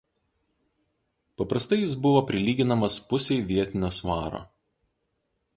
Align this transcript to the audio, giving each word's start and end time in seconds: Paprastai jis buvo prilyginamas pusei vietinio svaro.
Paprastai 1.41 1.77
jis 1.83 1.93
buvo 2.07 2.23
prilyginamas 2.31 2.99
pusei 3.13 3.41
vietinio 3.53 3.93
svaro. 4.03 4.45